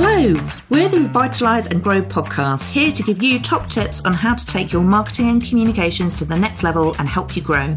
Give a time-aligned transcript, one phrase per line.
[0.00, 0.32] Hello,
[0.70, 4.46] we're the Revitalise and Grow podcast, here to give you top tips on how to
[4.46, 7.76] take your marketing and communications to the next level and help you grow.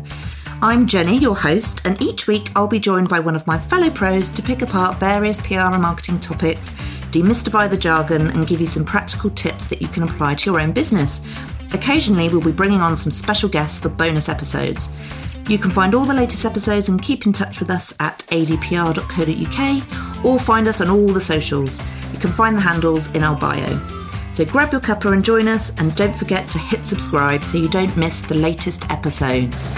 [0.61, 3.89] I'm Jenny, your host, and each week I'll be joined by one of my fellow
[3.89, 6.69] pros to pick apart various PR and marketing topics,
[7.09, 10.59] demystify the jargon, and give you some practical tips that you can apply to your
[10.59, 11.21] own business.
[11.73, 14.89] Occasionally, we'll be bringing on some special guests for bonus episodes.
[15.49, 20.25] You can find all the latest episodes and keep in touch with us at adpr.co.uk
[20.25, 21.83] or find us on all the socials.
[22.13, 23.79] You can find the handles in our bio.
[24.33, 27.67] So grab your cuppa and join us, and don't forget to hit subscribe so you
[27.67, 29.73] don't miss the latest episodes.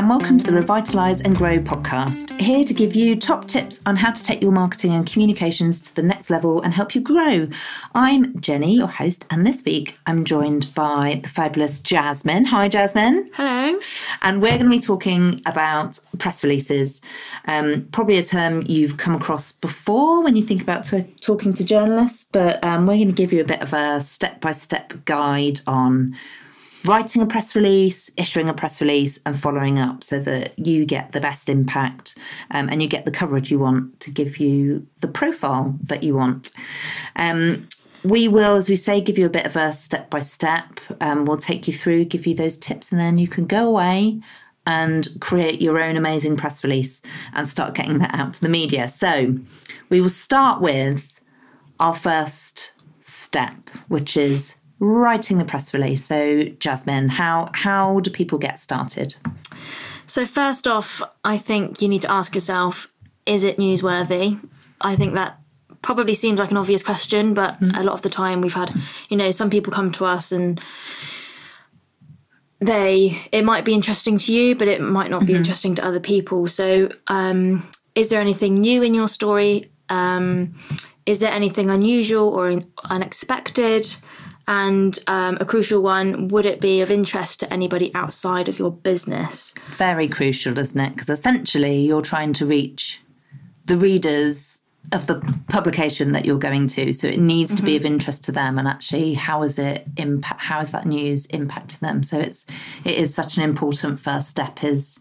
[0.00, 2.40] And welcome to the Revitalise and Grow podcast.
[2.40, 5.94] Here to give you top tips on how to take your marketing and communications to
[5.94, 7.48] the next level and help you grow.
[7.94, 12.46] I'm Jenny, your host, and this week I'm joined by the fabulous Jasmine.
[12.46, 13.30] Hi, Jasmine.
[13.34, 13.78] Hello.
[14.22, 17.02] And we're going to be talking about press releases.
[17.44, 21.62] Um, probably a term you've come across before when you think about t- talking to
[21.62, 24.94] journalists, but um, we're going to give you a bit of a step by step
[25.04, 26.16] guide on
[26.84, 31.12] writing a press release, issuing a press release, and following up so that you get
[31.12, 32.16] the best impact
[32.50, 36.14] um, and you get the coverage you want to give you the profile that you
[36.14, 36.52] want.
[37.16, 37.68] Um,
[38.02, 40.80] we will, as we say, give you a bit of a step by step.
[41.00, 44.20] We'll take you through, give you those tips, and then you can go away
[44.66, 47.02] and create your own amazing press release
[47.34, 48.88] and start getting that out to the media.
[48.88, 49.36] So,
[49.88, 51.12] we will start with
[51.78, 56.04] our first step, which is writing the press release.
[56.04, 59.14] So, Jasmine, how how do people get started?
[60.06, 62.88] So first off, I think you need to ask yourself,
[63.26, 64.40] is it newsworthy?
[64.80, 65.38] I think that
[65.82, 68.74] probably seems like an obvious question, but a lot of the time we've had,
[69.08, 70.60] you know, some people come to us and
[72.58, 76.00] they it might be interesting to you, but it might not be interesting to other
[76.00, 76.48] people.
[76.48, 79.70] So, um, is there anything new in your story?
[79.90, 80.56] Um,
[81.06, 83.96] is there anything unusual or unexpected?
[84.50, 88.72] And um, a crucial one, would it be of interest to anybody outside of your
[88.72, 89.54] business?
[89.76, 90.90] Very crucial, isn't it?
[90.92, 93.00] Because essentially you're trying to reach
[93.66, 96.92] the readers of the publication that you're going to.
[96.92, 100.40] So it needs to be of interest to them and actually how is it impact
[100.40, 102.02] how is that news impacting them?
[102.02, 102.44] So it's
[102.84, 104.98] it is such an important first step is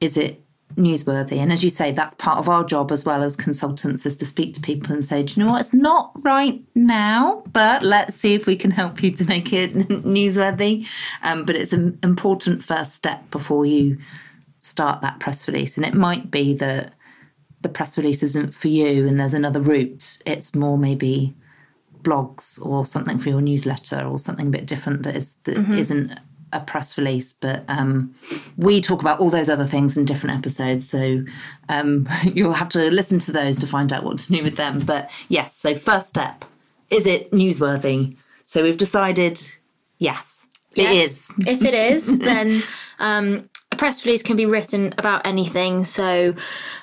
[0.00, 0.40] is it
[0.76, 1.36] newsworthy?
[1.36, 4.26] And as you say, that's part of our job as well as consultants is to
[4.26, 8.16] speak to people and say, Do you know what, it's not right now, but let's
[8.16, 10.86] see if we can help you to make it newsworthy.
[11.22, 13.98] Um, but it's an important first step before you
[14.60, 15.76] start that press release.
[15.76, 16.94] And it might be that
[17.60, 20.18] the press release isn't for you and there's another route.
[20.26, 21.34] It's more maybe
[22.02, 26.18] blogs or something for your newsletter or something a bit different that is that not
[26.52, 27.32] a press release.
[27.32, 28.14] But um,
[28.56, 31.24] we talk about all those other things in different episodes, so
[31.68, 34.80] um, you'll have to listen to those to find out what to do with them.
[34.80, 36.44] But yes, so first step
[36.90, 38.16] is it newsworthy?
[38.44, 39.42] So we've decided
[39.98, 41.32] yes, it is.
[41.38, 42.62] if it is, then
[42.98, 45.82] um, a press release can be written about anything.
[45.84, 46.34] So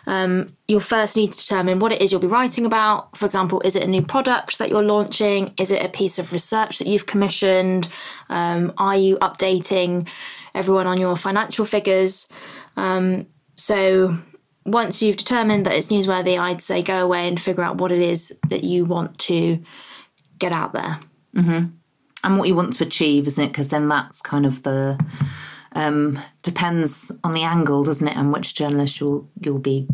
[0.08, 3.16] um, you'll first need to determine what it is you'll be writing about.
[3.16, 5.54] For example, is it a new product that you're launching?
[5.58, 7.88] Is it a piece of research that you've commissioned?
[8.28, 10.08] Um, are you updating
[10.56, 12.28] everyone on your financial figures?
[12.76, 14.18] Um, so
[14.66, 18.02] once you've determined that it's newsworthy, I'd say go away and figure out what it
[18.02, 19.64] is that you want to
[20.40, 21.00] get out there.
[22.24, 23.48] and what you want to achieve, isn't it?
[23.50, 25.00] Because then that's kind of the
[25.74, 29.88] um, depends on the angle, doesn't it, and which journalist you'll you'll be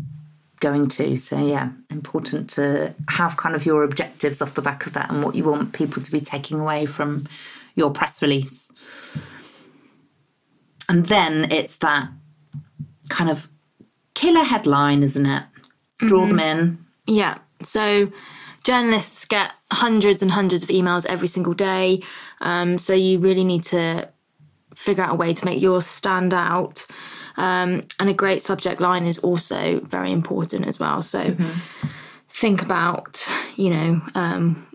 [0.60, 1.18] going to.
[1.18, 5.24] So yeah, important to have kind of your objectives off the back of that and
[5.24, 7.28] what you want people to be taking away from
[7.76, 8.72] your press release.
[10.88, 12.10] And then it's that
[13.10, 13.50] kind of
[14.14, 15.44] killer headline, isn't it?
[16.00, 16.86] Draw them in.
[17.06, 17.40] Yeah.
[17.62, 18.12] So
[18.64, 22.02] journalists get hundreds and hundreds of emails every single day.
[22.42, 24.10] Um, so you really need to
[24.76, 26.86] figure out a way to make yours stand out.
[27.38, 31.02] Um, and a great subject line is also very important as well.
[31.02, 31.36] So
[32.30, 34.66] think about, you know, um,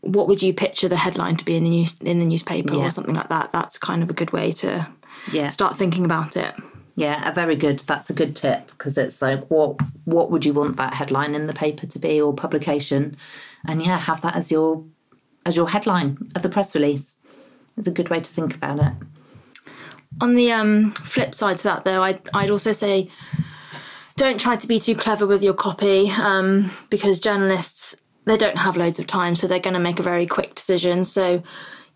[0.00, 2.86] what would you picture the headline to be in the news in the newspaper Yeah.
[2.86, 3.52] or something like that?
[3.52, 4.86] That's kind of a good way to
[5.32, 5.50] Yeah.
[5.50, 6.54] start thinking about it.
[6.96, 7.78] Yeah, a very good.
[7.80, 11.46] That's a good tip because it's like, what what would you want that headline in
[11.46, 13.16] the paper to be or publication,
[13.66, 14.84] and yeah, have that as your
[15.46, 17.16] as your headline of the press release.
[17.78, 18.92] It's a good way to think about it.
[20.20, 23.10] On the um, flip side to that, though, I'd, I'd also say
[24.16, 27.96] don't try to be too clever with your copy um, because journalists
[28.26, 31.04] they don't have loads of time, so they're going to make a very quick decision.
[31.04, 31.42] So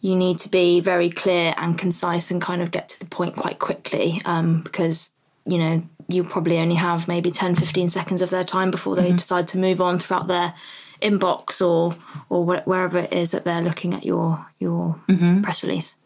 [0.01, 3.37] you need to be very clear and concise and kind of get to the point
[3.37, 5.13] quite quickly um, because
[5.47, 9.13] you know you probably only have maybe 10 15 seconds of their time before they
[9.13, 10.55] decide to move on throughout their
[11.03, 11.97] inbox or
[12.31, 14.99] or wh- wherever it is that they're looking at your your
[15.43, 15.97] press release.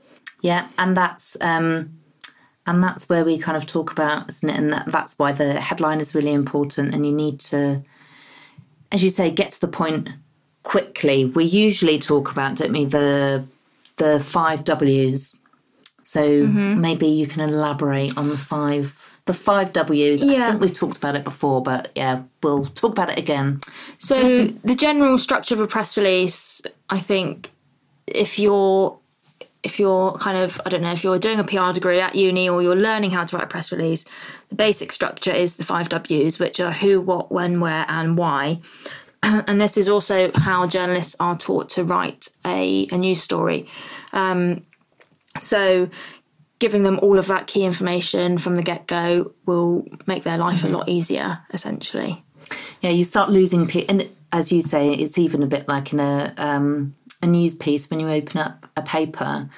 [0.41, 1.99] Yeah, and that's um,
[2.69, 4.56] and that's where we kind of talk about, isn't it?
[4.56, 7.82] And that, that's why the headline is really important, and you need to,
[8.93, 10.11] as you say, get to the point
[10.65, 11.25] quickly.
[11.25, 13.44] We usually talk about, don't we, the
[13.97, 15.37] the five Ws.
[16.03, 16.81] So mm-hmm.
[16.81, 20.23] maybe you can elaborate on the five the five Ws.
[20.23, 20.50] I Yeah.
[20.50, 23.61] think we've talked about it before, but yeah, we'll talk about it again.
[23.99, 27.50] So the general structure of a press release, I think,
[28.06, 28.99] if you're
[29.62, 32.49] if you're kind of I don't know if you're doing a PR degree at uni
[32.49, 34.05] or you're learning how to write a press release,
[34.49, 38.60] the basic structure is the five W's, which are who, what, when, where, and why.
[39.22, 43.69] And this is also how journalists are taught to write a, a news story.
[44.12, 44.64] Um,
[45.38, 45.90] so
[46.60, 50.64] giving them all of that key information from the get go will make their life
[50.64, 52.25] a lot easier, essentially.
[52.81, 56.00] Yeah, you start losing people, and as you say, it's even a bit like in
[56.00, 59.49] a um, a news piece when you open up a paper,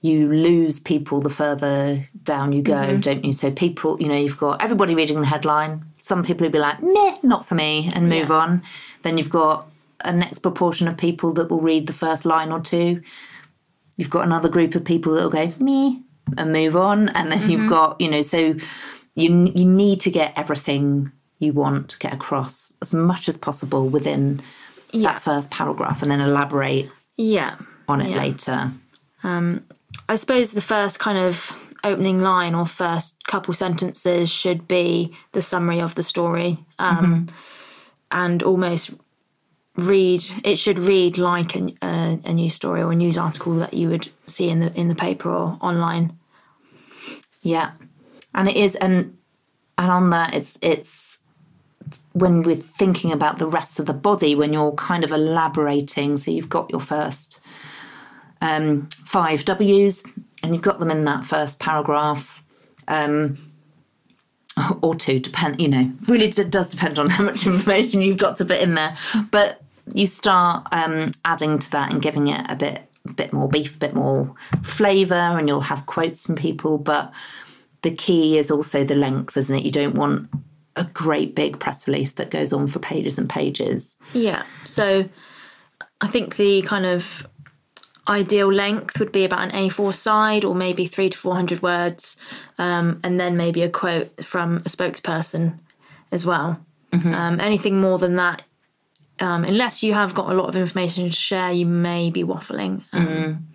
[0.00, 3.00] you lose people the further down you go, mm-hmm.
[3.00, 3.32] don't you?
[3.32, 5.84] So people, you know, you've got everybody reading the headline.
[6.00, 8.36] Some people will be like, "Meh, not for me," and move Yeah.
[8.36, 8.62] on.
[9.02, 9.66] Then you've got
[10.04, 13.02] a next proportion of people that will read the first line or two.
[13.96, 16.02] You've got another group of people that will go me
[16.36, 17.68] and move on, and then you've mm-hmm.
[17.68, 18.54] got you know so
[19.16, 21.10] you you need to get everything
[21.40, 24.40] you want to get across as much as possible within
[24.92, 26.88] that first paragraph, and then elaborate
[27.18, 27.56] Yeah.
[27.88, 28.18] on it Yeah.
[28.18, 28.70] later.
[30.08, 31.52] I suppose the first kind of
[31.84, 37.28] opening line or first couple sentences should be the summary of the story um,
[38.10, 38.90] and almost
[39.76, 43.74] read it should read like a, a, a news story or a news article that
[43.74, 46.12] you would see in the in the paper or online
[47.42, 47.70] Yeah,
[48.34, 49.16] and it is, and
[49.76, 51.20] and on that, it's it's
[52.12, 56.16] when we're thinking about the rest of the body, when you're kind of elaborating.
[56.16, 57.40] So you've got your first
[58.40, 60.04] um, five Ws,
[60.42, 62.42] and you've got them in that first paragraph.
[62.86, 63.38] Um,
[64.82, 65.60] or two, depend.
[65.60, 68.74] You know, really d- does depend on how much information you've got to put in
[68.74, 68.96] there.
[69.30, 69.62] But
[69.94, 72.82] you start um, adding to that and giving it a bit,
[73.14, 76.78] bit more beef, a bit more flavour, and you'll have quotes from people.
[76.78, 77.12] But
[77.82, 79.64] the key is also the length, isn't it?
[79.64, 80.28] You don't want
[80.78, 83.98] a great big press release that goes on for pages and pages.
[84.12, 84.44] Yeah.
[84.64, 85.08] So
[86.00, 87.26] I think the kind of
[88.08, 92.16] ideal length would be about an A4 side or maybe three to 400 words,
[92.56, 95.58] um, and then maybe a quote from a spokesperson
[96.10, 96.58] as well.
[96.92, 98.42] Um, anything more than that,
[99.20, 102.82] um, unless you have got a lot of information to share, you may be waffling.
[102.94, 103.48] Um,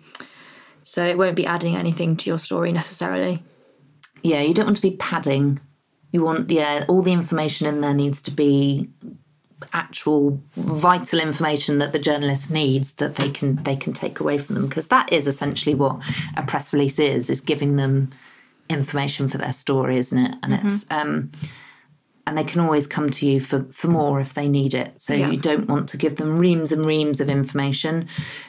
[0.84, 3.42] So it won't be adding anything to your story necessarily.
[4.22, 5.58] Yeah, you don't want to be padding.
[6.14, 8.88] You want, yeah, all the information in there needs to be
[9.72, 14.54] actual vital information that the journalist needs that they can they can take away from
[14.54, 15.98] them because that is essentially what
[16.36, 18.10] a press release is is giving them
[18.70, 20.36] information for their story isn't it?
[20.44, 21.32] And it's um
[22.28, 25.02] and they can always come to you for for more if they need it.
[25.02, 25.32] So Yeah.
[25.32, 28.06] you don't want to give them reams and reams of information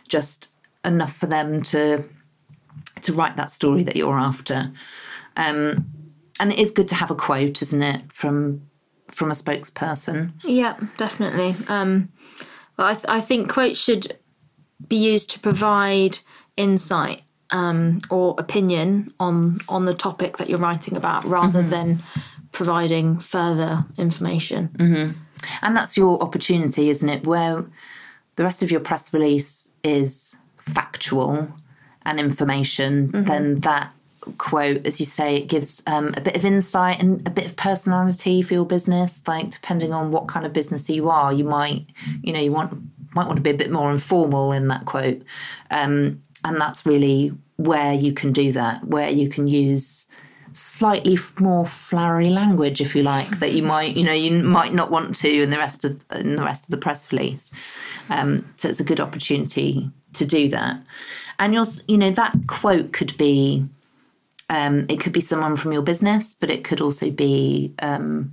[0.07, 0.49] just
[0.83, 2.03] enough for them to
[3.01, 4.71] to write that story that you're after.
[5.35, 5.87] Um
[6.39, 8.61] and it is good to have a quote isn't it from
[9.11, 11.55] from a spokesperson Yeah, definitely.
[11.67, 12.09] Um,
[12.77, 14.17] I, th- I think quotes should
[14.87, 16.19] be used to provide
[16.57, 17.21] insight
[17.51, 21.99] um, or opinion on on the topic that you're writing about, rather than
[22.51, 25.15] providing further information.
[25.61, 27.25] And that's your opportunity, isn't it?
[27.27, 27.63] Where
[28.35, 31.47] the rest of your press release is factual
[32.03, 33.93] and information, then that
[34.37, 37.55] quote, as you say, it gives um, a bit of insight and a bit of
[37.55, 39.21] personality for your business.
[39.27, 41.85] Like depending on what kind of business you are, you might,
[42.21, 42.73] you know, you want
[43.13, 45.21] might want to be a bit more informal in that quote,
[45.71, 50.07] um, and that's really where you can do that, where you can use
[50.51, 54.89] slightly more flowery language, if you like, that you might, you know, you might not
[54.89, 57.51] want to in the rest of in the rest of the press release.
[58.09, 60.77] Um, so it's a good opportunity to do that.
[61.39, 63.65] And you're, you know, that quote could be,
[64.49, 68.31] um, it could be someone from your business, but it could also be, um,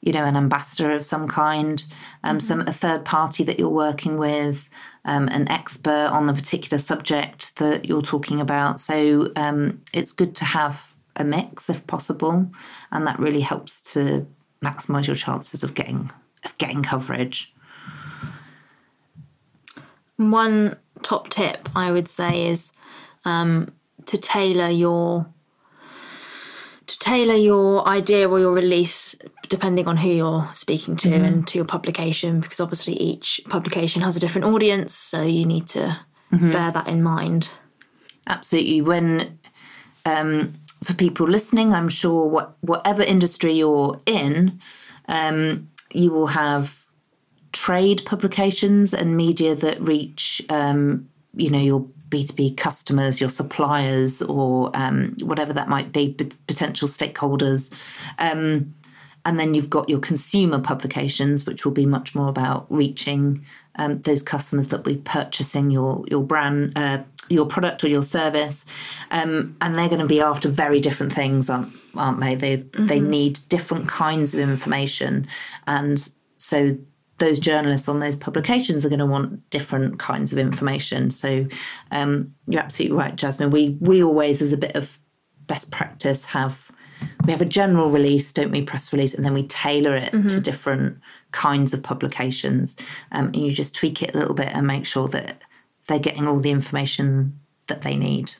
[0.00, 1.84] you know, an ambassador of some kind,
[2.24, 4.68] um, some a third party that you're working with,
[5.04, 8.78] um, an expert on the particular subject that you're talking about.
[8.78, 12.50] So um, it's good to have a mix if possible,
[12.90, 14.26] and that really helps to
[14.62, 16.10] maximise your chances of getting
[16.44, 17.52] of getting coverage.
[20.16, 22.72] One top tip I would say is
[23.24, 23.72] um,
[24.06, 25.26] to tailor your
[26.86, 29.14] to tailor your idea or your release
[29.48, 34.16] depending on who you're speaking to and to your publication because obviously each publication has
[34.16, 35.96] a different audience so you need to
[36.52, 37.48] bear that in mind.
[38.26, 38.80] Absolutely.
[38.80, 39.38] When
[40.06, 44.60] um, for people listening, I'm sure what whatever industry you're in,
[45.08, 46.86] um, you will have
[47.52, 54.70] trade publications and media that reach, um, you know, your B2B customers, your suppliers, or
[54.74, 57.72] um, whatever that might be, p- potential stakeholders.
[58.18, 58.74] Um,
[59.24, 63.44] and then you've got your consumer publications, which will be much more about reaching
[63.76, 68.02] um, those customers that will be purchasing your your brand, uh, your product or your
[68.02, 68.66] service,
[69.10, 72.34] um, and they're going to be after very different things, aren't, aren't they?
[72.34, 75.26] They they need different kinds of information,
[75.66, 76.76] and so
[77.22, 81.08] those journalists on those publications are going to want different kinds of information.
[81.08, 81.46] So
[81.92, 83.50] um, you're absolutely right, Jasmine.
[83.50, 84.98] We we always, as a bit of
[85.46, 86.72] best practice, have
[87.24, 88.62] we have a general release, don't we?
[88.62, 90.98] Press release, and then we tailor it to different
[91.30, 92.76] kinds of publications,
[93.12, 95.42] um, and you just tweak it a little bit and make sure that
[95.86, 97.38] they're getting all the information
[97.68, 98.32] that they need.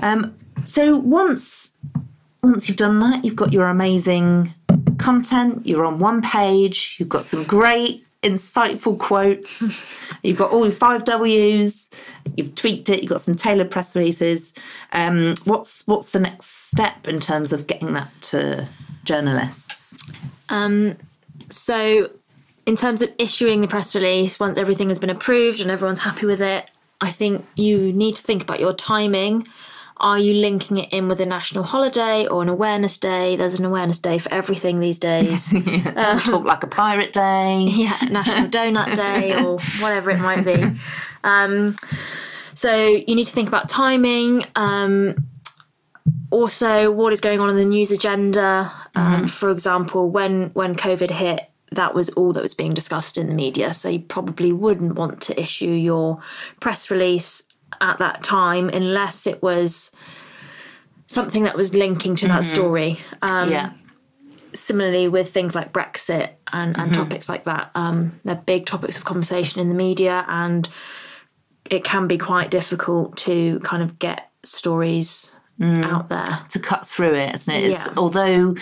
[0.00, 0.34] Um,
[0.64, 1.76] so once
[2.44, 4.52] once you've done that, you've got your amazing
[4.98, 5.66] content.
[5.66, 6.96] You're on one page.
[6.98, 9.62] You've got some great, insightful quotes.
[10.22, 11.88] you've got all your five Ws.
[12.36, 13.02] You've tweaked it.
[13.02, 14.52] You've got some tailored press releases.
[14.92, 18.68] Um, what's what's the next step in terms of getting that to
[19.04, 19.96] journalists?
[21.50, 22.10] So,
[22.66, 26.26] in terms of issuing the press release, once everything has been approved and everyone's happy
[26.26, 26.70] with it,
[27.00, 29.46] I think you need to think about your timing.
[29.98, 33.36] Are you linking it in with a national holiday or an awareness day?
[33.36, 35.50] There's an awareness day for everything these days.
[36.24, 37.60] Talk like a pirate day.
[37.70, 40.62] yeah, National Donut Day or whatever it might be.
[41.24, 41.74] Um,
[42.52, 44.44] so you need to think about timing.
[44.56, 45.26] Um,
[46.30, 48.70] also, what is going on in the news agenda?
[48.94, 53.26] Um, For example, when when COVID hit, that was all that was being discussed in
[53.28, 53.72] the media.
[53.72, 56.20] So you probably wouldn't want to issue your
[56.60, 57.44] press release
[57.84, 59.92] at that time unless it was
[61.06, 62.98] something that was linking to that story.
[63.22, 63.72] Um, yeah.
[64.54, 67.70] similarly with things like Brexit and, and topics like that.
[67.74, 70.68] Um, they're big topics of conversation in the media, and
[71.70, 75.32] it can be quite difficult to kind of get stories
[75.84, 76.40] out there.
[76.50, 77.64] to cut through it, isn't it?
[77.64, 77.92] It's, Yeah.
[77.96, 78.56] Although,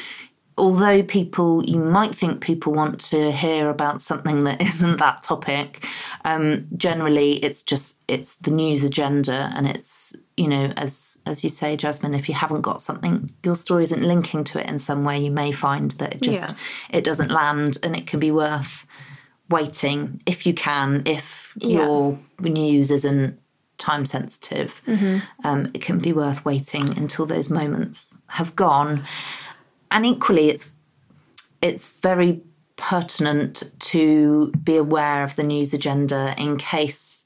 [0.58, 5.86] although people, you might think people want to hear about something that isn't that topic.
[6.24, 11.50] Um, generally, it's just it's the news agenda, and it's you know as as you
[11.50, 15.04] say, Jasmine, if you haven't got something, your story isn't linking to it in some
[15.04, 16.98] way, you may find that it just Yeah.
[16.98, 18.86] it doesn't land, and it can be worth
[19.50, 21.78] waiting if you can if Yeah.
[21.84, 23.38] your news isn't
[23.78, 25.18] time sensitive Mm-hmm.
[25.44, 29.04] um, it can be worth waiting until those moments have gone
[29.92, 30.72] and equally it's
[31.60, 32.40] it's very
[32.76, 37.24] pertinent to be aware of the news agenda in case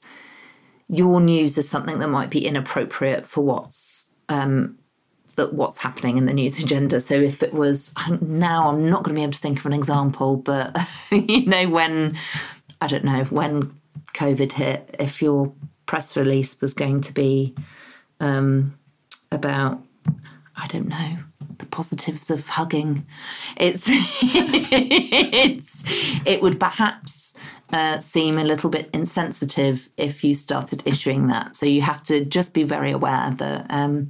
[0.87, 4.77] your news is something that might be inappropriate for what's um,
[5.35, 7.01] that what's happening in the news agenda.
[7.01, 9.73] So if it was now, I'm not going to be able to think of an
[9.73, 10.77] example, but
[11.11, 12.17] you know when
[12.81, 13.73] I don't know when
[14.13, 15.51] COVID hit, if your
[15.85, 17.55] press release was going to be
[18.19, 18.77] um,
[19.31, 19.81] about
[20.55, 21.17] I don't know
[21.59, 23.05] the positives of hugging,
[23.57, 25.83] it's it's
[26.25, 27.33] it would perhaps
[27.71, 31.55] uh, seem a little bit insensitive if you started issuing that.
[31.55, 34.09] So you have to just be very aware that um,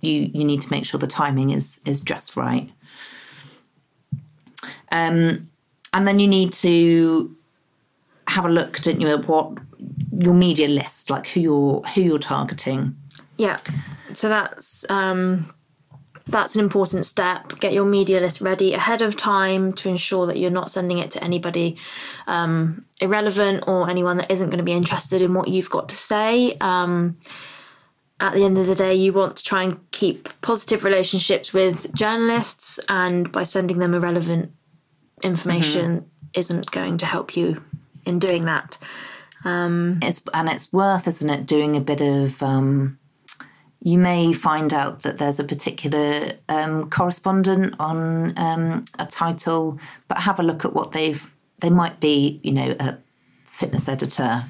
[0.00, 2.70] you you need to make sure the timing is is just right.
[4.90, 5.50] Um,
[5.94, 7.34] and then you need to
[8.28, 9.58] have a look, don't you, at what
[10.18, 12.96] your media list, like who you're who you're targeting.
[13.36, 13.58] Yeah.
[14.14, 15.52] So that's um,
[16.26, 17.58] that's an important step.
[17.58, 21.10] Get your media list ready ahead of time to ensure that you're not sending it
[21.12, 21.76] to anybody
[22.26, 25.96] um, irrelevant or anyone that isn't going to be interested in what you've got to
[25.96, 26.56] say.
[26.60, 27.18] Um,
[28.20, 31.92] at the end of the day, you want to try and keep positive relationships with
[31.92, 34.52] journalists, and by sending them irrelevant
[35.22, 37.62] information isn't going to help you
[38.06, 38.78] in doing that.
[40.02, 42.40] It's and it's worth, isn't it, doing a bit of.
[42.42, 42.98] Um,
[43.84, 50.18] you may find out that there's a particular um, correspondent on um, a title, but
[50.18, 51.28] have a look at what they've.
[51.58, 52.98] They might be, you know, a
[53.44, 54.44] fitness editor,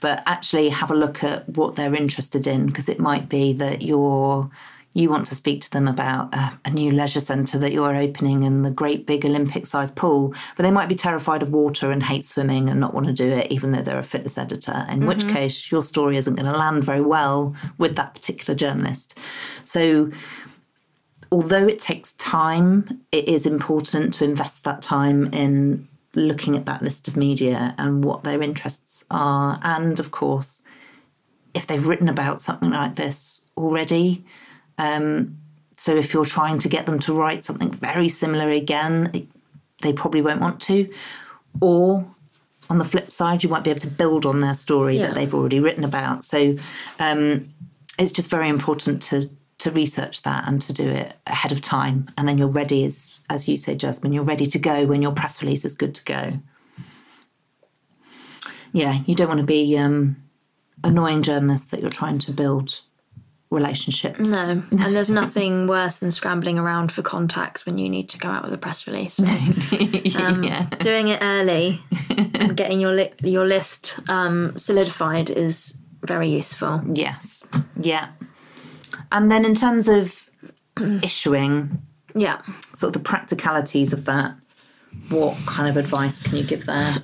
[0.00, 3.82] but actually have a look at what they're interested in because it might be that
[3.82, 4.50] you're
[4.94, 8.44] you want to speak to them about a, a new leisure centre that you're opening
[8.44, 12.02] and the great big Olympic sized pool, but they might be terrified of water and
[12.02, 15.06] hate swimming and not want to do it, even though they're a fitness editor, in
[15.06, 15.34] which mm-hmm.
[15.34, 19.18] case your story isn't going to land very well with that particular journalist.
[19.64, 20.10] So
[21.30, 26.82] although it takes time, it is important to invest that time in looking at that
[26.82, 29.58] list of media and what their interests are.
[29.62, 30.60] And of course,
[31.54, 34.24] if they've written about something like this already,
[34.78, 35.38] um,
[35.76, 39.26] so if you're trying to get them to write something very similar again,
[39.82, 40.92] they probably won't want to.
[41.60, 42.06] Or
[42.70, 45.08] on the flip side, you might be able to build on their story Yeah.
[45.08, 46.24] that they've already written about.
[46.24, 46.56] So
[46.98, 47.48] um,
[47.98, 52.08] it's just very important to to research that and to do it ahead of time,
[52.18, 54.12] and then you're ready as as you say, Jasmine.
[54.12, 56.40] You're ready to go when your press release is good to go.
[58.72, 60.16] Yeah, you don't want to be um,
[60.82, 62.80] annoying journalists that you're trying to build
[63.52, 64.30] relationships.
[64.30, 68.28] No, and there's nothing worse than scrambling around for contacts when you need to go
[68.28, 69.20] out with a press release.
[70.12, 70.66] So, um, yeah.
[70.80, 71.80] doing it early
[72.10, 76.82] and getting your li- your list um, solidified is very useful.
[76.92, 77.46] Yes.
[77.80, 78.08] Yeah.
[79.10, 80.28] And then in terms of
[81.02, 81.80] issuing,
[82.14, 82.42] Yeah.
[82.74, 84.34] sort of the practicalities of that,
[85.08, 86.96] what kind of advice can you give there?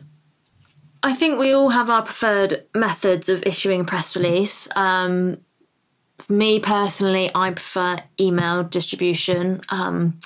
[1.03, 4.69] I think we all have our preferred methods of issuing a press release.
[4.77, 5.39] Um,
[6.29, 9.61] me personally, I prefer email distribution.
[9.69, 10.19] Um,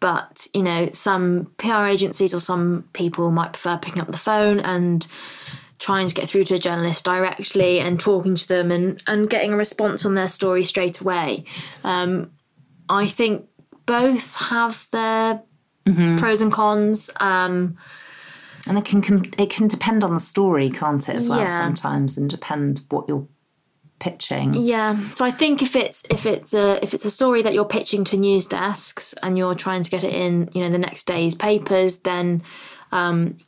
[0.00, 4.60] but you know, some PR agencies or some people might prefer picking up the phone
[4.60, 5.06] and
[5.78, 9.52] trying to get through to a journalist directly and talking to them and, and getting
[9.52, 11.44] a response on their story straight away.
[11.84, 12.30] Um,
[12.88, 13.46] I think
[13.86, 15.42] both have their
[16.18, 17.10] pros and cons.
[17.18, 17.76] Um,
[18.66, 21.58] And it can, can it can depend on the story, can't it, as well Yeah.
[21.58, 23.26] sometimes, and depend what you're
[24.00, 24.54] pitching.
[24.54, 24.98] Yeah.
[25.14, 28.02] So I think if it's if it's a if it's a story that you're pitching
[28.04, 31.34] to news desks and you're trying to get it in, you know, the next day's
[31.36, 32.42] papers, then
[32.90, 33.38] um,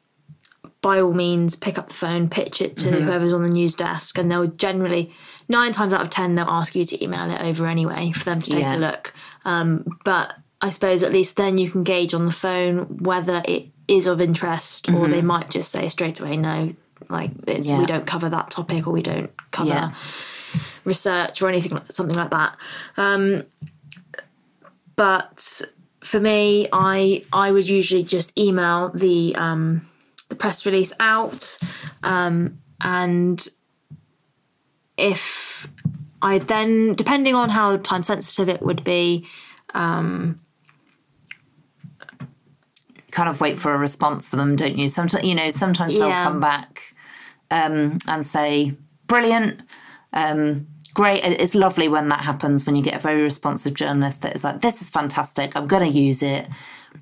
[0.81, 4.19] by all means pick up the phone, pitch it to whoever's on the news desk,
[4.19, 5.13] and they'll generally
[5.49, 8.41] nine times out of ten they'll ask you to email it over anyway for them
[8.41, 8.77] to take Yeah.
[8.77, 9.13] a look.
[9.45, 13.67] Um, but I suppose at least then you can gauge on the phone whether it
[13.89, 16.73] is of interest, or they might just say straight away no.
[17.09, 17.79] Like it's, Yeah.
[17.81, 19.91] we don't cover that topic, or we don't cover Yeah.
[20.85, 22.57] Research or anything like something like that.
[22.97, 23.45] Um,
[24.97, 25.63] but
[26.01, 29.89] for me, I I would usually just email the um,
[30.29, 31.59] the press release out,
[32.03, 33.47] um, and
[34.97, 35.69] if
[36.21, 39.27] I then, depending on how time sensitive it would be,
[43.13, 44.89] kind of wait for a response for them, don't you?
[44.89, 46.95] Sometimes you know, sometimes they'll come back
[47.51, 48.75] um, and say,
[49.07, 49.61] "Brilliant."
[50.13, 51.25] Um, Great.
[51.25, 54.61] It's lovely when that happens when you get a very responsive journalist that is like,
[54.61, 55.57] this is fantastic.
[55.57, 56.47] I'm going to use it.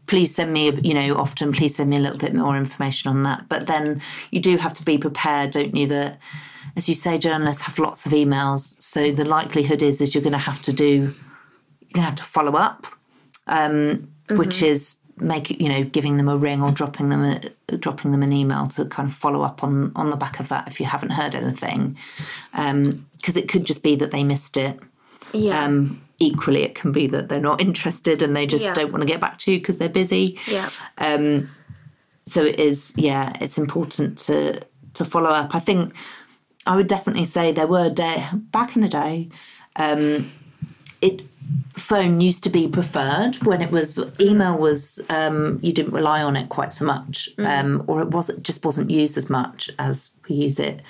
[0.07, 3.25] Please send me, you know, often please send me a little bit more information on
[3.25, 3.49] that.
[3.49, 4.01] But then
[4.31, 6.21] you do have to be prepared, don't you, that
[6.77, 8.81] as you say, journalists have lots of emails.
[8.81, 12.15] So the likelihood is is you're going to have to do, you're going to have
[12.17, 12.87] to follow up,
[13.49, 18.13] um, which is make you know giving them a ring or dropping them a, dropping
[18.13, 20.81] them an email to kind of follow up on on the back of that if
[20.81, 21.97] you haven't heard anything.
[22.53, 24.79] Because it could just be that they missed it.
[25.33, 28.75] Yeah, um, equally it can be that they're not interested and they just Yeah.
[28.75, 30.39] don't want to get back to you because they're busy.
[30.47, 31.49] Yeah, um,
[32.25, 34.61] so it is yeah it's important to
[34.95, 35.55] to follow up.
[35.55, 35.93] I think
[36.67, 39.29] i would definitely say there were day back in the day
[39.77, 40.31] um
[41.01, 41.23] it
[41.75, 46.37] phone used to be preferred when it was email was um you didn't rely on
[46.37, 50.37] it quite so much um or it wasn't just wasn't used as much as we
[50.37, 50.83] use it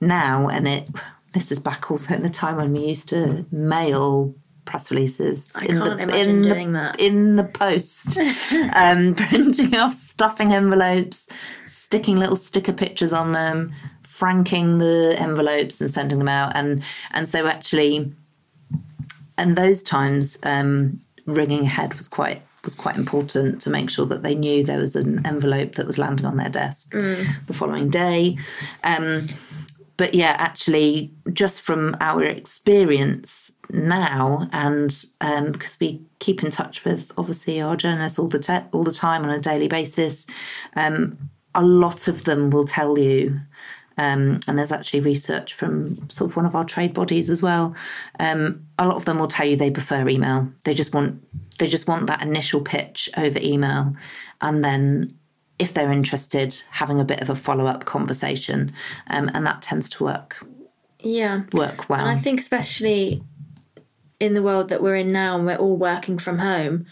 [0.00, 0.90] now and it
[1.32, 5.66] this is back also in the time when we used to mail press releases I
[5.66, 7.00] in the in the that.
[7.00, 8.18] in the post
[8.74, 11.28] um, printing off, stuffing envelopes,
[11.66, 16.52] sticking little sticker pictures on them, franking the envelopes and sending them out.
[16.54, 18.12] And and so actually,
[19.36, 24.22] and those times, um, ringing ahead was quite was quite important to make sure that
[24.22, 26.94] they knew there was an envelope that was landing on their desk
[27.46, 28.38] the following day.
[28.82, 29.28] Um,
[29.96, 36.84] but yeah, actually, just from our experience now, and um, because we keep in touch
[36.84, 40.26] with obviously our journalists all the te- all the time on a daily basis,
[40.74, 41.16] um,
[41.54, 43.40] a lot of them will tell you.
[43.96, 47.74] Um, and there's actually research from sort of one of our trade bodies as well.
[48.18, 50.48] Um, a lot of them will tell you they prefer email.
[50.64, 51.22] They just want
[51.58, 53.94] they just want that initial pitch over email,
[54.40, 55.16] and then
[55.58, 58.72] if they're interested, having a bit of a follow up conversation,
[59.06, 60.44] um, and that tends to work
[61.04, 61.42] yeah.
[61.52, 62.00] work well.
[62.00, 63.22] And I think especially
[64.18, 66.86] in the world that we're in now and we're all working from home,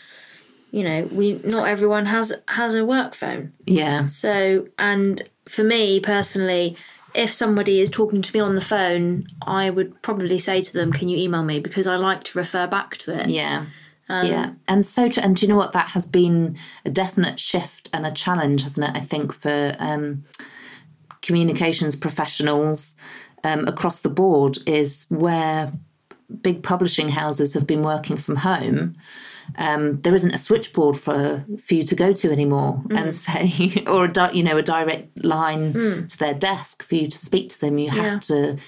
[0.72, 3.52] you know, we not everyone has has a work phone.
[3.66, 6.76] yeah, So and for me personally,
[7.14, 10.90] if somebody is talking to me on the phone, I would probably say to them,
[10.90, 13.28] "Can you email me?" because I like to refer back to it.
[13.28, 13.66] yeah,
[14.08, 15.72] yeah, and so and do you know what?
[15.74, 18.96] That has been a definite shift and a challenge, hasn't it?
[18.96, 20.24] I think for um,
[21.20, 22.96] communications professionals
[23.44, 25.72] um, across the board is where
[26.40, 28.96] big publishing houses have been working from home.
[29.58, 34.04] Um, there isn't a switchboard for for you to go to anymore and say, or
[34.06, 35.72] a di- you know a direct line
[36.08, 37.78] to their desk for you to speak to them.
[37.78, 38.18] You have Yeah.
[38.20, 38.58] to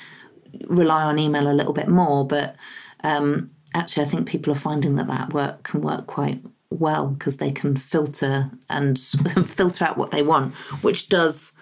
[0.68, 2.54] rely on email a little bit more, but
[3.02, 7.36] um, actually, I think people are finding that that work can work quite well because
[7.38, 8.98] they can filter and
[9.46, 11.52] filter out what they want, which does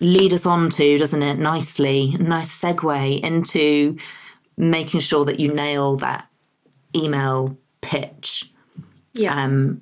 [0.00, 3.96] lead us on to, doesn't it, nicely, nice segue into
[4.56, 6.28] making sure that you nail that
[6.94, 7.56] email
[7.88, 8.50] pitch.
[9.14, 9.34] Yeah.
[9.34, 9.80] Um,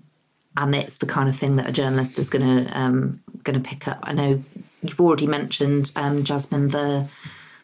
[0.57, 3.69] and it's the kind of thing that a journalist is going to um, going to
[3.69, 3.99] pick up.
[4.05, 4.43] I know
[4.83, 7.09] you've already mentioned um, Jasmine the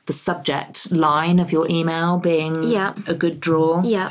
[0.06, 2.92] the subject line of your email being Yeah.
[3.06, 4.10] a good draw, yeah.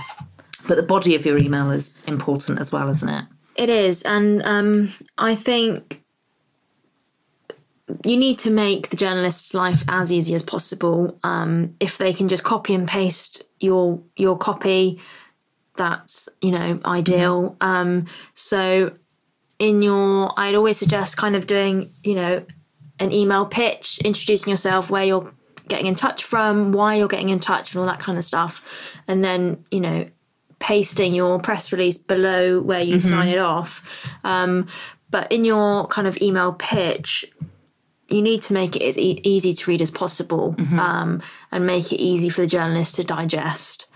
[0.68, 3.26] but the body of your email is important as well, isn't it?
[3.56, 6.02] It is, and um, I think
[8.06, 11.20] you need to make the journalist's life as easy as possible.
[11.24, 15.00] Um, if they can just copy and paste your your copy,
[15.76, 17.56] that's you know ideal.
[17.62, 18.94] Um, so
[19.60, 22.46] in your, I'd always suggest kind of doing you know
[23.00, 25.32] an email pitch, introducing yourself, where you're
[25.68, 28.64] getting in touch from, why you're getting in touch, and all that kind of stuff,
[29.08, 30.08] and then you know
[30.60, 33.84] pasting your press release below where you sign it off.
[34.24, 34.68] Um,
[35.10, 37.26] but in your kind of email pitch,
[38.10, 41.92] you need to make it as e- easy to read as possible um, and make
[41.92, 43.88] it easy for the journalist to digest.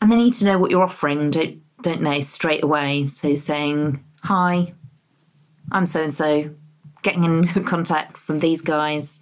[0.00, 3.06] And they need to know what you're offering, don't don't they, straight away.
[3.06, 4.74] So saying, Hi,
[5.72, 6.50] I'm so and so,
[7.02, 9.20] getting in contact from these guys.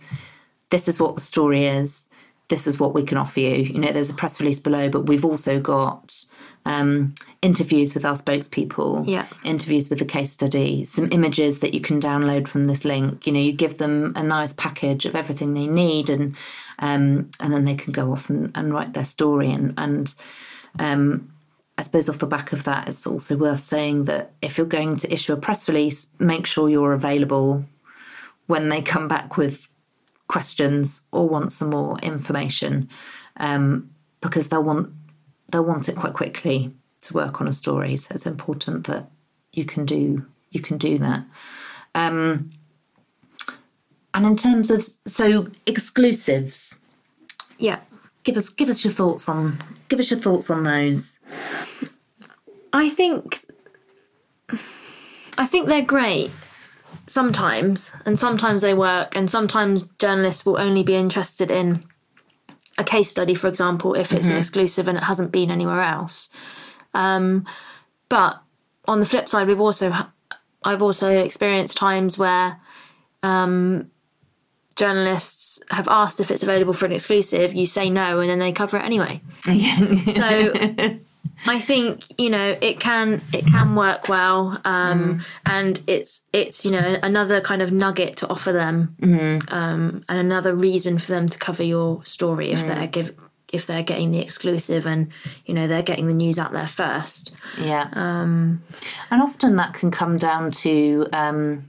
[0.70, 2.08] This is what the story is.
[2.48, 3.54] This is what we can offer you.
[3.64, 6.24] You know, there's a press release below, but we've also got
[6.66, 9.26] um, interviews with our spokespeople, Yeah.
[9.44, 13.26] interviews with the case study, some images that you can download from this link.
[13.26, 16.34] You know, you give them a nice package of everything they need, and
[16.78, 19.50] um, and then they can go off and, and write their story.
[19.50, 20.14] And and
[20.78, 21.32] um,
[21.76, 24.96] I suppose off the back of that, it's also worth saying that if you're going
[24.96, 27.64] to issue a press release, make sure you're available
[28.46, 29.68] when they come back with
[30.28, 32.88] questions or want some more information,
[33.38, 34.90] um, because they'll want
[35.50, 37.96] they'll want it quite quickly to work on a story.
[37.96, 39.10] So it's important that
[39.52, 41.24] you can do you can do that.
[41.94, 42.50] Um,
[44.14, 46.76] and in terms of so exclusives,
[47.58, 47.80] Yeah.
[48.24, 49.58] Give us give us your thoughts on
[49.88, 51.20] give us your thoughts on those.
[52.72, 53.38] I think
[55.38, 56.30] I think they're great
[57.06, 61.84] sometimes, and sometimes they work, and sometimes journalists will only be interested in
[62.78, 66.30] a case study, for example, if it's an exclusive and it hasn't been anywhere else.
[66.92, 67.46] Um,
[68.08, 68.42] but
[68.86, 69.92] on the flip side, we've also
[70.64, 72.58] I've also experienced times where
[73.22, 73.90] um,
[74.76, 77.54] journalists have asked if it's available for an exclusive.
[77.54, 79.20] You say no, and then they cover it anyway.
[80.06, 80.98] So
[81.46, 86.70] I think you know it can it can work well, um, and it's it's you
[86.70, 88.96] know another kind of nugget to offer them,
[89.48, 93.14] um, and another reason for them to cover your story if they're give
[93.52, 95.08] if they're getting the exclusive and
[95.46, 97.32] you know they're getting the news out there first.
[97.58, 97.88] Yeah.
[97.92, 98.62] Um,
[99.10, 101.68] and often that can come down to um,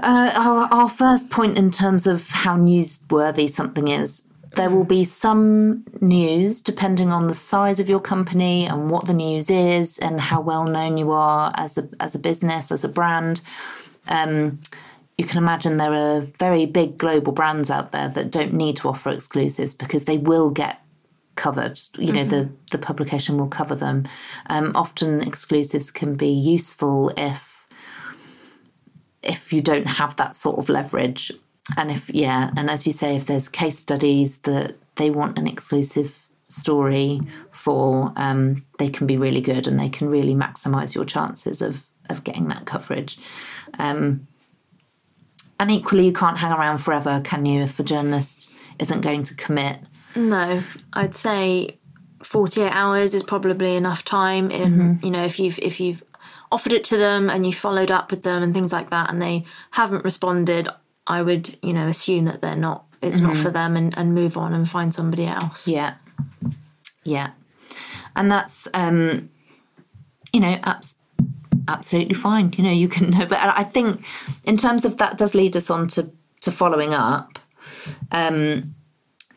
[0.00, 4.24] uh, our, our first point in terms of how newsworthy something is.
[4.54, 9.14] There will be some news depending on the size of your company and what the
[9.14, 12.88] news is and how well known you are as a as a business as a
[12.88, 13.40] brand.
[14.08, 14.58] Um,
[15.18, 18.88] you can imagine there are very big global brands out there that don't need to
[18.88, 20.80] offer exclusives because they will get
[21.34, 21.78] covered.
[21.98, 24.08] You know, the the publication will cover them.
[24.46, 27.57] Um, often exclusives can be useful if
[29.22, 31.32] if you don't have that sort of leverage,
[31.76, 35.46] and if yeah, and as you say, if there's case studies that they want an
[35.46, 41.04] exclusive story for, um, they can be really good and they can really maximise your
[41.04, 43.18] chances of of getting that coverage.
[43.78, 44.26] Um,
[45.60, 47.62] and equally, you can't hang around forever, can you?
[47.62, 49.80] If a journalist isn't going to commit
[50.14, 51.78] No, I'd say
[52.22, 54.50] forty eight hours is probably enough time.
[54.50, 55.04] In Mm-hmm.
[55.04, 56.02] you know if you've if you've
[56.50, 59.20] offered it to them and you followed up with them and things like that, and
[59.20, 60.68] they haven't responded,
[61.06, 62.84] I would you know assume that they're not.
[63.00, 65.68] It's not for them and, and move on and find somebody else.
[65.68, 65.70] Mm-hmm.
[65.70, 65.94] Yeah.
[67.04, 67.30] Yeah.
[68.16, 69.30] And that's, um,
[70.32, 70.96] you know, abs-
[71.68, 72.52] absolutely fine.
[72.56, 73.24] You know, you can know.
[73.24, 74.04] But I think
[74.42, 77.38] in terms of that does lead us on to, to following up.
[78.10, 78.74] Um,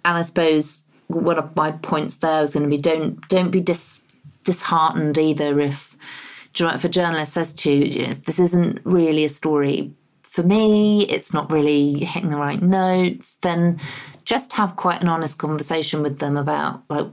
[0.03, 3.59] and I suppose one of my points there was going to be don't don't be
[3.61, 4.01] dis,
[4.43, 5.90] disheartened either if
[6.53, 10.43] do you know, if a journalist says to you, this isn't really a story for
[10.43, 13.79] me, it's not really hitting the right notes, then
[14.23, 17.07] just have quite an honest conversation with them about like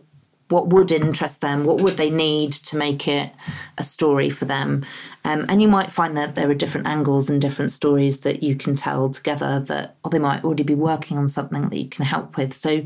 [0.51, 3.33] what would interest them, what would they need to make it
[3.77, 4.85] a story for them.
[5.25, 8.55] Um, and you might find that there are different angles and different stories that you
[8.55, 12.05] can tell together that, or they might already be working on something that you can
[12.05, 12.55] help with.
[12.55, 12.83] So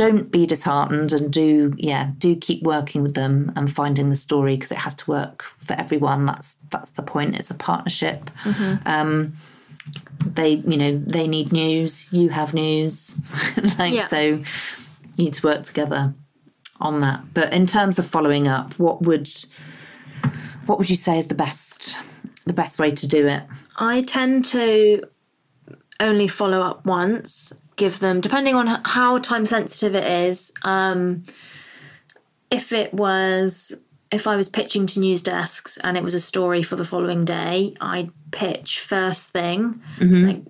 [0.00, 4.54] don't be disheartened and do, yeah, do keep working with them and finding the story
[4.56, 6.24] because it has to work for everyone.
[6.24, 7.36] That's that's the point.
[7.36, 8.30] It's a partnership.
[8.86, 9.34] Um,
[10.24, 12.10] they, you know, they need news.
[12.12, 13.14] You have news,
[13.78, 14.06] like Yeah.
[14.06, 14.20] so.
[15.16, 16.14] You need to work together
[16.80, 17.20] on that.
[17.34, 19.28] But in terms of following up, what would
[20.66, 21.98] what would you say is the best
[22.46, 23.42] the best way to do it?
[23.76, 25.02] I tend to
[25.98, 30.52] only follow up once, give them, depending on how time sensitive it is.
[30.62, 31.24] Um,
[32.50, 33.72] if it was,
[34.12, 37.24] if I was pitching to news desks and it was a story for the following
[37.24, 39.80] day, I'd pitch first thing,
[40.26, 40.42] like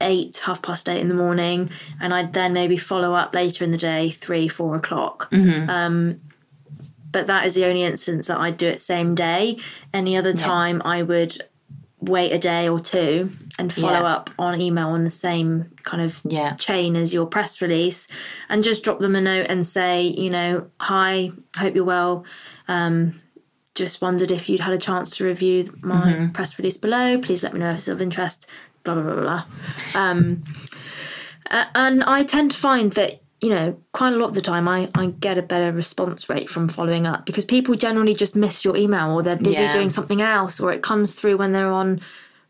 [0.00, 3.70] eight, half past eight in the morning, and I'd then maybe follow up later in
[3.70, 5.28] the day, three, four o'clock.
[5.70, 6.20] Um,
[7.12, 9.58] but that is the only instance that I'd do it same day.
[9.92, 11.42] Any other time, I would
[12.02, 14.14] wait a day or two and follow Yeah.
[14.16, 16.54] up on email on the same kind of Yeah.
[16.56, 18.08] chain as your press release
[18.48, 22.24] and just drop them a note and say, you know, hi, hope you're well.
[22.66, 23.20] Um,
[23.74, 27.18] just wondered if you'd had a chance to review my press release below.
[27.18, 28.46] Please let me know if it's of interest.
[28.84, 29.22] Blah blah blah blah.
[29.92, 30.00] blah.
[30.02, 30.42] Um,
[31.50, 34.88] and I tend to find that you know quite a lot of the time I,
[34.94, 38.76] I get a better response rate from following up because people generally just miss your
[38.76, 39.72] email or they're busy Yeah.
[39.72, 42.00] doing something else or it comes through when they're on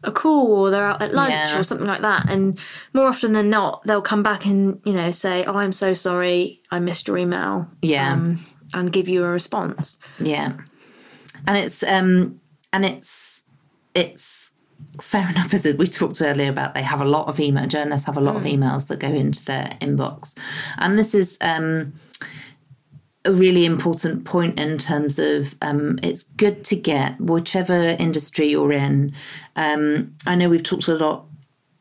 [0.04, 1.58] a call or they're out at lunch Yeah.
[1.58, 2.58] or something like that and
[2.92, 6.60] more often than not they'll come back and you know say oh i'm so sorry
[6.70, 8.12] i missed your email Yeah.
[8.12, 10.52] um, and give you a response Yeah.
[11.46, 12.40] And it's um
[12.72, 13.44] and it's
[13.94, 14.51] it's
[15.00, 18.16] fair enough as we talked earlier about they have a lot of email journalists have
[18.16, 20.36] a lot of emails that go into their inbox.
[20.78, 21.92] And this is um
[23.24, 28.72] a really important point in terms of um, it's good to get whichever industry you're
[28.72, 29.12] in.
[29.54, 31.26] Um, I know we've talked a lot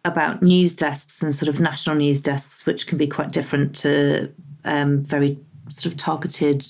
[0.05, 4.31] about news desks and sort of national news desks, which can be quite different to
[4.65, 6.65] um, very sort of targeted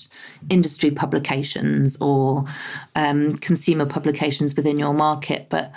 [0.48, 2.44] industry publications or
[2.94, 5.48] um, consumer publications within your market.
[5.50, 5.72] But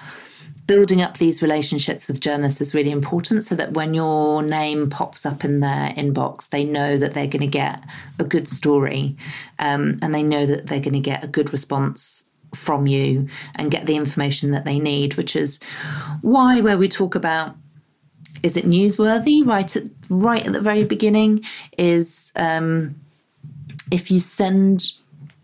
[0.67, 5.25] building up these relationships with journalists is really important so that when your name pops
[5.25, 7.83] up in their inbox, they know that they're going to get
[8.17, 9.15] a good story
[9.59, 13.69] um, and they know that they're going to get a good response from you and
[13.69, 15.59] get the information that they need, which is
[16.21, 17.55] why where we talk about
[18.43, 19.45] is it newsworthy?
[19.45, 21.43] Right at right at the very beginning
[21.77, 22.95] is um,
[23.91, 24.93] if you send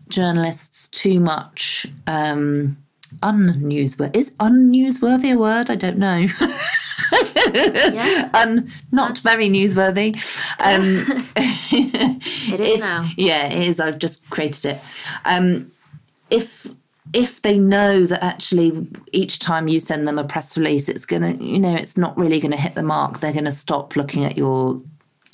[0.08, 2.76] journalists too much um,
[3.20, 6.26] unnewsworthy is unnewsworthy a word I don't know
[7.92, 10.14] yeah un not very newsworthy
[10.60, 11.04] um,
[11.36, 13.80] it is if- now Yeah, it is.
[13.80, 14.80] I've just created it.
[15.24, 15.70] Um,
[16.30, 16.68] if
[17.12, 21.32] if they know that actually each time you send them a press release, it's gonna,
[21.34, 23.20] you know, it's not really to hit the mark.
[23.20, 24.80] They're to stop looking at your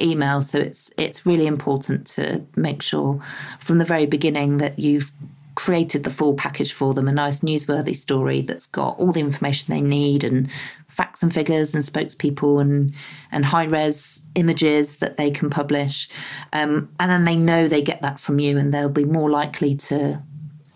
[0.01, 0.43] email.
[0.43, 3.21] So it's it's really important to make sure
[3.61, 5.13] from the very beginning that you've
[5.59, 9.75] created the full package for them a nice newsworthy story that's got all the information
[9.75, 10.49] they need and
[10.87, 12.95] facts and figures and spokespeople and
[13.33, 16.09] and high res images that they can publish.
[16.53, 19.75] Um, and then they know they get that from you and they'll be more likely
[19.89, 20.23] to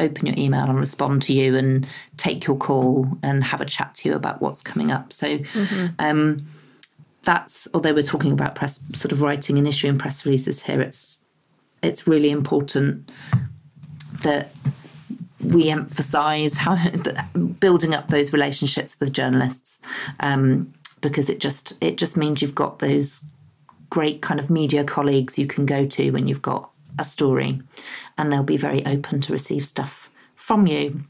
[0.01, 3.95] open your email and respond to you and take your call and have a chat
[3.95, 5.13] to you about what's coming up.
[5.13, 5.39] So
[6.01, 6.45] um,
[7.23, 11.25] that's although we're talking about press sort of writing and issuing press releases here it's
[11.85, 13.09] it's really important
[14.23, 14.53] that
[15.43, 16.77] we emphasize how
[17.61, 19.81] building up those relationships with journalists
[20.21, 23.25] um, because it just it just means you've got those
[23.91, 27.61] great kind of media colleagues you can go to when you've got a story
[28.17, 31.03] and they'll be very open to receive stuff from you.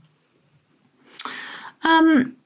[1.84, 2.36] Um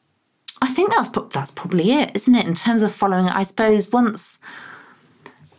[0.62, 3.26] i think that's that's probably it isn't it in terms of following.
[3.26, 4.38] I suppose once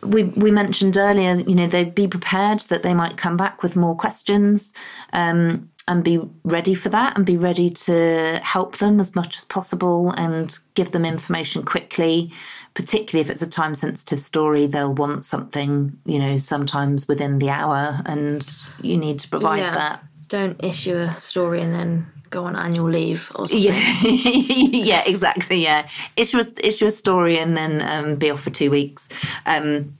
[0.02, 3.76] we we mentioned earlier, you know, they'd be prepared that they might come back with
[3.76, 4.72] more questions,
[5.12, 9.44] um, and be ready for that, and be ready to help them as much as
[9.44, 12.32] possible and give them information quickly.
[12.74, 17.50] Particularly if it's a time sensitive story, they'll want something, you know, sometimes within the
[17.50, 18.48] hour, and
[18.82, 20.04] you need to provide yeah that.
[20.28, 25.62] don't issue a story and then go on annual leave or something Yeah, yeah, exactly.
[25.62, 29.08] Yeah, issue a, issue a story and then um, be off for two weeks.
[29.46, 29.96] Um,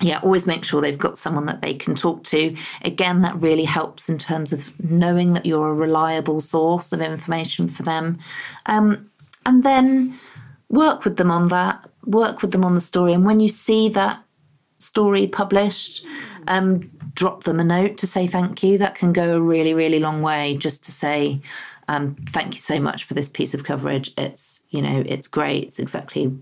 [0.00, 2.56] yeah, always make sure they've got someone that they can talk to.
[2.82, 7.68] Again, that really helps in terms of knowing that you're a reliable source of information
[7.68, 8.18] for them.
[8.66, 9.10] Um,
[9.46, 10.18] and then
[10.68, 13.12] work with them on that, work with them on the story.
[13.12, 14.22] And when you see that
[14.78, 16.04] story published,
[16.48, 18.78] um, drop them a note to say thank you.
[18.78, 21.40] That can go a really, really long way just to say,
[21.88, 24.12] um, thank you so much for this piece of coverage.
[24.16, 25.64] It's, you know, it's great.
[25.64, 26.32] It's exactly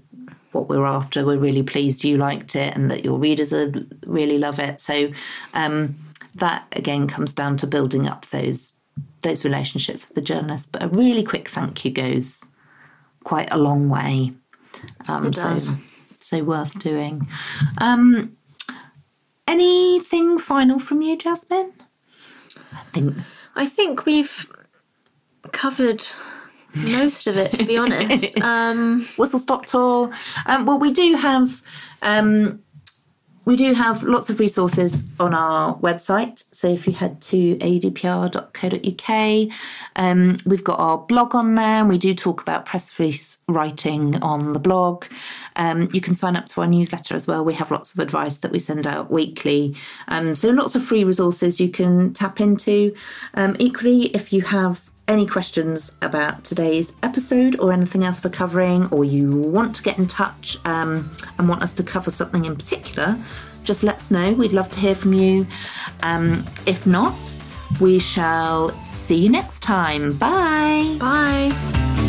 [0.53, 1.24] what we're after.
[1.24, 3.72] We're really pleased you liked it and that your readers are,
[4.07, 4.81] really love it.
[4.81, 5.11] So
[5.55, 5.96] um,
[6.35, 8.72] that again comes down to building up those
[9.22, 10.66] those relationships with the journalists.
[10.66, 12.44] But a really quick thank you goes
[13.24, 14.33] quite a long way.
[15.09, 15.68] Um, it does.
[15.68, 15.76] So,
[16.20, 17.26] so worth doing.
[17.79, 18.37] Um,
[19.46, 21.72] anything final from you, Jasmine?
[22.72, 23.16] I think
[23.57, 24.50] I think we've
[25.52, 26.06] covered
[26.74, 28.38] most of it, to be honest.
[28.42, 30.10] Um, Whistle Stop Tour.
[30.46, 31.62] Um, well, we do have
[32.02, 32.62] um,
[33.44, 36.44] we do have lots of resources on our website.
[36.52, 39.52] So if you head to adpr.co.uk,
[39.96, 41.84] um, we've got our blog on there.
[41.84, 45.06] We do talk about press release writing on the blog.
[45.56, 47.44] Um, you can sign up to our newsletter as well.
[47.44, 49.74] We have lots of advice that we send out weekly.
[50.08, 52.94] Um, so lots of free resources you can tap into.
[53.34, 58.86] Um, equally, if you have any questions about today's episode or anything else we're covering,
[58.86, 62.56] or you want to get in touch um, and want us to cover something in
[62.56, 63.18] particular,
[63.64, 64.32] just let us know.
[64.32, 65.46] We'd love to hear from you.
[66.02, 67.16] Um, if not,
[67.80, 70.16] we shall see you next time.
[70.16, 70.96] Bye.
[70.98, 71.99] Bye.